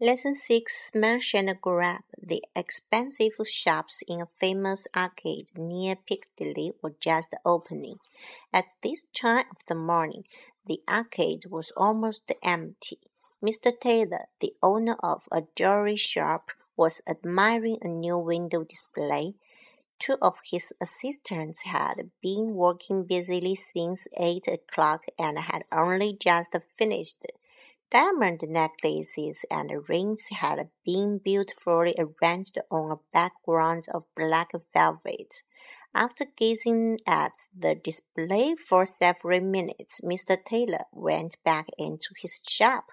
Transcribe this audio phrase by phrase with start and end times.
[0.00, 6.94] Lesson 6 Smash and Grab The expensive shops in a famous arcade near Piccadilly were
[7.00, 7.96] just opening.
[8.52, 10.22] At this time of the morning,
[10.64, 12.98] the arcade was almost empty.
[13.44, 13.72] Mr.
[13.76, 19.34] Taylor, the owner of a jewelry shop, was admiring a new window display.
[19.98, 26.54] Two of his assistants had been working busily since eight o'clock and had only just
[26.76, 27.16] finished.
[27.90, 35.42] Diamond necklaces and rings had been beautifully arranged on a background of black velvet.
[35.94, 40.36] After gazing at the display for several minutes, Mr.
[40.44, 42.88] Taylor went back into his shop.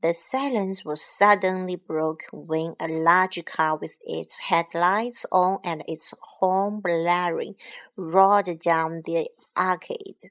[0.00, 6.14] The silence was suddenly broken when a large car with its headlights on and its
[6.38, 7.56] horn blaring
[7.96, 10.30] roared down the arcade.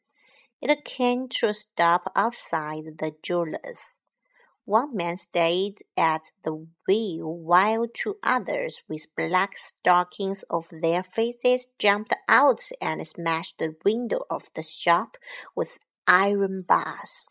[0.67, 4.01] It came to a stop outside the jewelers.
[4.65, 11.67] One man stayed at the wheel while two others with black stockings over their faces
[11.77, 15.17] jumped out and smashed the window of the shop
[15.55, 15.77] with
[16.07, 17.27] iron bars.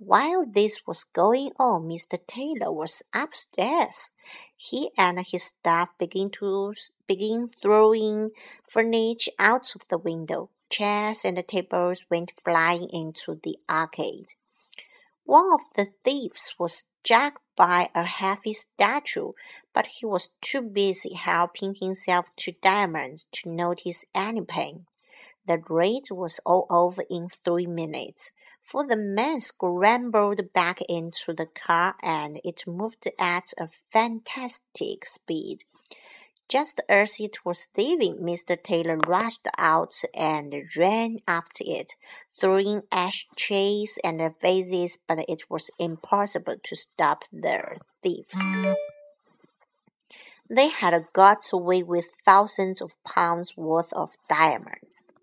[0.00, 2.24] While this was going on, Mr.
[2.24, 4.12] Taylor was upstairs.
[4.56, 6.72] He and his staff began to
[7.08, 8.30] begin throwing
[8.70, 10.50] furniture out of the window.
[10.70, 14.34] Chairs and tables went flying into the arcade.
[15.24, 19.32] One of the thieves was struck by a heavy statue,
[19.74, 24.86] but he was too busy helping himself to diamonds to notice any pain.
[25.48, 28.32] The raid was all over in three minutes,
[28.62, 35.64] for the man scrambled back into the car and it moved at a fantastic speed.
[36.50, 38.62] Just as it was leaving, Mr.
[38.62, 41.94] Taylor rushed out and ran after it,
[42.38, 48.38] throwing ash ashtrays and vases, but it was impossible to stop the thieves.
[50.50, 55.10] They had got away with thousands of pounds worth of diamonds.